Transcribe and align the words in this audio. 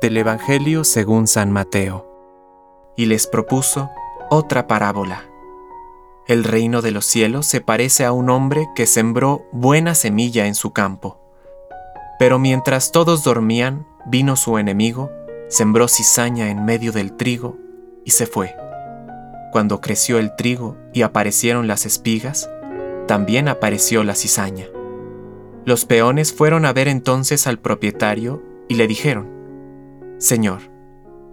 del 0.00 0.16
Evangelio 0.16 0.84
según 0.84 1.26
San 1.26 1.50
Mateo. 1.52 2.08
Y 2.96 3.06
les 3.06 3.26
propuso 3.26 3.90
otra 4.30 4.66
parábola. 4.66 5.24
El 6.26 6.44
reino 6.44 6.82
de 6.82 6.92
los 6.92 7.04
cielos 7.04 7.46
se 7.46 7.60
parece 7.60 8.04
a 8.04 8.12
un 8.12 8.30
hombre 8.30 8.68
que 8.74 8.86
sembró 8.86 9.44
buena 9.52 9.94
semilla 9.94 10.46
en 10.46 10.54
su 10.54 10.72
campo. 10.72 11.18
Pero 12.18 12.38
mientras 12.38 12.92
todos 12.92 13.24
dormían, 13.24 13.86
vino 14.06 14.36
su 14.36 14.58
enemigo, 14.58 15.10
sembró 15.48 15.88
cizaña 15.88 16.48
en 16.50 16.64
medio 16.64 16.92
del 16.92 17.16
trigo 17.16 17.56
y 18.04 18.12
se 18.12 18.26
fue. 18.26 18.54
Cuando 19.50 19.80
creció 19.80 20.18
el 20.18 20.34
trigo 20.36 20.76
y 20.94 21.02
aparecieron 21.02 21.66
las 21.66 21.84
espigas, 21.84 22.48
también 23.06 23.48
apareció 23.48 24.04
la 24.04 24.14
cizaña. 24.14 24.66
Los 25.64 25.84
peones 25.84 26.32
fueron 26.32 26.64
a 26.64 26.72
ver 26.72 26.88
entonces 26.88 27.46
al 27.46 27.58
propietario 27.58 28.42
y 28.68 28.76
le 28.76 28.86
dijeron, 28.86 29.41
Señor, 30.22 30.60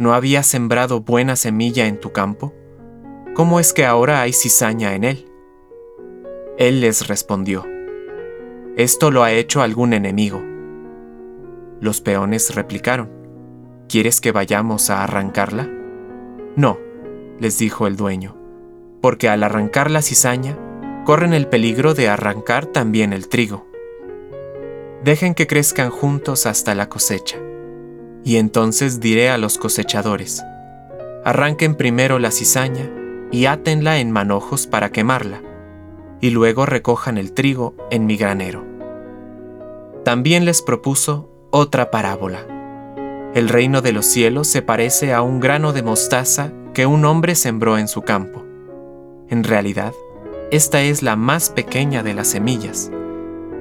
¿no 0.00 0.12
había 0.12 0.42
sembrado 0.42 1.02
buena 1.02 1.36
semilla 1.36 1.86
en 1.86 2.00
tu 2.00 2.10
campo? 2.10 2.52
¿Cómo 3.32 3.60
es 3.60 3.72
que 3.72 3.86
ahora 3.86 4.22
hay 4.22 4.32
cizaña 4.32 4.96
en 4.96 5.04
él? 5.04 5.30
Él 6.58 6.80
les 6.80 7.06
respondió, 7.06 7.64
Esto 8.76 9.12
lo 9.12 9.22
ha 9.22 9.30
hecho 9.30 9.62
algún 9.62 9.92
enemigo. 9.92 10.42
Los 11.80 12.00
peones 12.00 12.56
replicaron, 12.56 13.08
¿Quieres 13.88 14.20
que 14.20 14.32
vayamos 14.32 14.90
a 14.90 15.04
arrancarla? 15.04 15.70
No, 16.56 16.76
les 17.38 17.58
dijo 17.58 17.86
el 17.86 17.94
dueño, 17.94 18.36
porque 19.00 19.28
al 19.28 19.44
arrancar 19.44 19.92
la 19.92 20.02
cizaña, 20.02 20.58
corren 21.04 21.34
el 21.34 21.46
peligro 21.46 21.94
de 21.94 22.08
arrancar 22.08 22.66
también 22.66 23.12
el 23.12 23.28
trigo. 23.28 23.64
Dejen 25.04 25.34
que 25.34 25.46
crezcan 25.46 25.90
juntos 25.90 26.46
hasta 26.46 26.74
la 26.74 26.88
cosecha. 26.88 27.38
Y 28.24 28.36
entonces 28.36 29.00
diré 29.00 29.30
a 29.30 29.38
los 29.38 29.58
cosechadores, 29.58 30.44
arranquen 31.24 31.74
primero 31.74 32.18
la 32.18 32.30
cizaña 32.30 32.88
y 33.32 33.46
átenla 33.46 33.98
en 33.98 34.10
manojos 34.10 34.66
para 34.66 34.92
quemarla, 34.92 35.42
y 36.20 36.30
luego 36.30 36.66
recojan 36.66 37.18
el 37.18 37.32
trigo 37.32 37.74
en 37.90 38.06
mi 38.06 38.16
granero. 38.16 38.64
También 40.04 40.44
les 40.44 40.62
propuso 40.62 41.30
otra 41.50 41.90
parábola. 41.90 42.46
El 43.34 43.48
reino 43.48 43.82
de 43.82 43.92
los 43.92 44.06
cielos 44.06 44.46
se 44.46 44.62
parece 44.62 45.12
a 45.12 45.22
un 45.22 45.40
grano 45.40 45.72
de 45.72 45.82
mostaza 45.82 46.52
que 46.74 46.86
un 46.86 47.04
hombre 47.04 47.34
sembró 47.34 47.78
en 47.78 47.88
su 47.88 48.02
campo. 48.02 48.44
En 49.28 49.42
realidad, 49.42 49.92
esta 50.50 50.82
es 50.82 51.02
la 51.02 51.16
más 51.16 51.50
pequeña 51.50 52.02
de 52.02 52.14
las 52.14 52.28
semillas, 52.28 52.90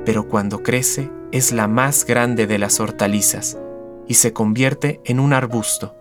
pero 0.06 0.28
cuando 0.28 0.62
crece 0.62 1.10
es 1.32 1.52
la 1.52 1.68
más 1.68 2.06
grande 2.06 2.46
de 2.46 2.60
las 2.60 2.80
hortalizas 2.80 3.58
y 4.12 4.16
se 4.16 4.34
convierte 4.34 5.00
en 5.06 5.22
un 5.22 5.32
arbusto, 5.32 5.96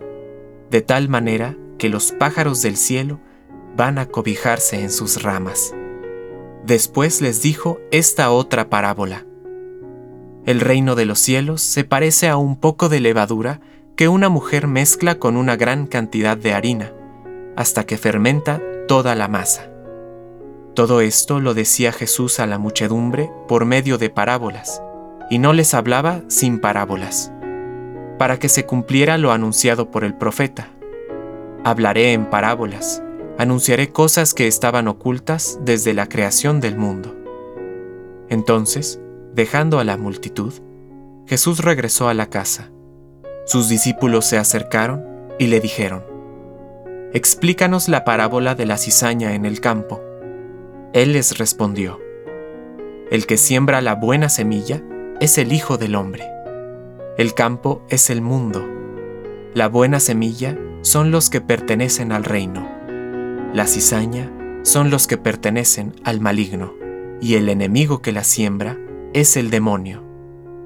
de 0.69 0.83
tal 0.83 1.09
manera 1.09 1.57
que 1.79 1.89
los 1.89 2.11
pájaros 2.11 2.61
del 2.61 2.77
cielo 2.77 3.21
van 3.77 3.99
a 3.99 4.07
cobijarse 4.07 4.81
en 4.81 4.91
sus 4.91 5.23
ramas. 5.23 5.73
Después 6.67 7.21
les 7.21 7.41
dijo 7.41 7.79
esta 7.93 8.33
otra 8.33 8.69
parábola. 8.69 9.27
El 10.45 10.59
reino 10.59 10.97
de 10.97 11.05
los 11.05 11.21
cielos 11.21 11.63
se 11.63 11.85
parece 11.85 12.29
a 12.29 12.37
un 12.37 12.59
poco 12.59 12.89
de 12.89 12.99
levadura 12.99 13.61
que 13.95 14.09
una 14.09 14.29
mujer 14.29 14.67
mezcla 14.67 15.21
con 15.21 15.37
una 15.37 15.55
gran 15.55 15.87
cantidad 15.87 16.37
de 16.37 16.53
harina, 16.53 16.93
hasta 17.55 17.87
que 17.87 17.97
fermenta 17.97 18.61
toda 18.89 19.15
la 19.15 19.29
masa. 19.29 19.71
Todo 20.75 21.01
esto 21.01 21.39
lo 21.39 21.55
decía 21.55 21.93
Jesús 21.93 22.41
a 22.41 22.49
la 22.49 22.59
muchedumbre 22.59 23.31
por 23.47 23.67
medio 23.67 23.99
de 23.99 24.11
parábolas, 24.11 24.83
y 25.31 25.39
no 25.39 25.53
les 25.53 25.75
hablaba 25.75 26.23
sin 26.27 26.59
parábolas, 26.59 27.33
para 28.21 28.39
que 28.39 28.51
se 28.51 28.67
cumpliera 28.67 29.17
lo 29.17 29.33
anunciado 29.33 29.91
por 29.91 30.05
el 30.05 30.13
profeta. 30.13 30.69
Hablaré 31.65 32.13
en 32.13 32.29
parábolas, 32.29 33.03
anunciaré 33.39 33.93
cosas 33.93 34.35
que 34.35 34.47
estaban 34.47 34.89
ocultas 34.89 35.59
desde 35.63 35.95
la 35.95 36.07
creación 36.07 36.61
del 36.61 36.77
mundo. 36.77 37.17
Entonces, 38.29 39.01
dejando 39.33 39.79
a 39.79 39.85
la 39.85 39.97
multitud, 39.97 40.53
Jesús 41.27 41.61
regresó 41.65 42.11
a 42.11 42.15
la 42.15 42.27
casa. 42.27 42.71
Sus 43.47 43.71
discípulos 43.71 44.27
se 44.27 44.37
acercaron 44.37 45.03
y 45.39 45.47
le 45.47 45.59
dijeron, 45.61 46.05
Explícanos 47.15 47.89
la 47.89 48.05
parábola 48.05 48.55
de 48.55 48.67
la 48.67 48.77
cizaña 48.77 49.33
en 49.33 49.47
el 49.47 49.63
campo. 49.63 50.03
Él 50.93 51.15
les 51.15 51.39
respondió, 51.39 51.99
El 53.11 53.25
que 53.25 53.39
siembra 53.39 53.81
la 53.81 53.95
buena 53.95 54.29
semilla 54.29 54.83
es 55.21 55.39
el 55.39 55.55
Hijo 55.55 55.79
del 55.79 55.95
Hombre. 55.95 56.40
El 57.21 57.35
campo 57.35 57.83
es 57.91 58.09
el 58.09 58.23
mundo. 58.23 58.67
La 59.53 59.69
buena 59.69 60.01
semilla 60.01 60.59
son 60.81 61.11
los 61.11 61.29
que 61.29 61.43
pertenecen 61.43 62.13
al 62.13 62.25
reino. 62.25 62.67
La 63.53 63.67
cizaña 63.67 64.33
son 64.63 64.89
los 64.89 65.07
que 65.07 65.19
pertenecen 65.19 65.93
al 66.03 66.23
maligno. 66.23 66.73
Y 67.21 67.35
el 67.35 67.51
enemigo 67.51 68.01
que 68.01 68.13
la 68.13 68.25
siembra 68.25 68.79
es 69.13 69.37
el 69.37 69.51
demonio. 69.51 70.03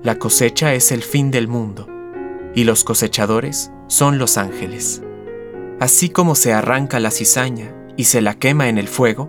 La 0.05 0.21
cosecha 0.21 0.75
es 0.75 0.93
el 0.93 1.03
fin 1.03 1.33
del 1.33 1.49
mundo. 1.49 1.89
Y 2.55 2.63
los 2.63 2.85
cosechadores 2.85 3.73
son 3.89 4.19
los 4.19 4.39
ángeles. 4.39 5.03
Así 5.81 6.09
como 6.09 6.37
se 6.37 6.53
arranca 6.53 7.01
la 7.01 7.11
cizaña 7.11 7.75
y 7.97 8.05
se 8.05 8.21
la 8.21 8.35
quema 8.35 8.69
en 8.69 8.79
el 8.79 8.87
fuego, 8.87 9.29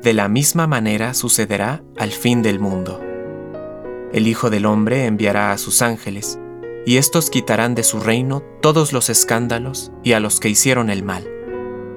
de 0.00 0.12
la 0.12 0.28
misma 0.28 0.68
manera 0.68 1.12
sucederá 1.12 1.82
al 1.98 2.12
fin 2.12 2.42
del 2.42 2.60
mundo. 2.60 3.00
El 4.12 4.28
Hijo 4.28 4.50
del 4.50 4.66
Hombre 4.66 5.06
enviará 5.06 5.52
a 5.52 5.58
sus 5.58 5.82
ángeles, 5.82 6.38
y 6.86 6.98
éstos 6.98 7.28
quitarán 7.28 7.74
de 7.74 7.82
su 7.82 7.98
reino 7.98 8.42
todos 8.62 8.92
los 8.92 9.10
escándalos 9.10 9.90
y 10.04 10.12
a 10.12 10.20
los 10.20 10.38
que 10.38 10.48
hicieron 10.48 10.90
el 10.90 11.02
mal, 11.02 11.28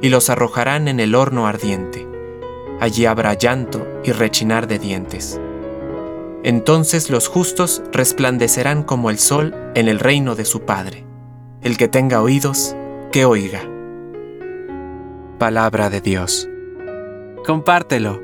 y 0.02 0.10
los 0.10 0.32
arrojarán 0.32 0.88
en 0.88 1.00
el 1.00 1.14
horno 1.14 1.46
ardiente. 1.46 2.08
Allí 2.80 3.06
habrá 3.06 3.36
llanto 3.36 3.86
y 4.04 4.12
rechinar 4.12 4.68
de 4.68 4.80
dientes. 4.80 5.40
Entonces 6.44 7.12
los 7.12 7.28
justos 7.28 7.84
resplandecerán 7.92 8.84
como 8.84 9.12
el 9.12 9.20
sol 9.20 9.54
en 9.76 9.88
el 9.88 10.00
reino 10.00 10.36
de 10.36 10.46
su 10.46 10.62
Padre. 10.62 11.06
El 11.62 11.78
que 11.78 11.88
tenga 11.88 12.22
oídos, 12.22 12.76
que 13.12 13.26
oiga. 13.26 13.62
Palabra 15.38 15.90
de 15.90 16.02
Dios. 16.02 16.50
Compártelo. 17.46 18.22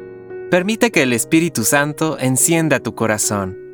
Permite 0.49 0.91
que 0.91 1.03
el 1.03 1.13
Espíritu 1.13 1.63
Santo 1.63 2.17
encienda 2.19 2.79
tu 2.79 2.95
corazón 2.95 3.64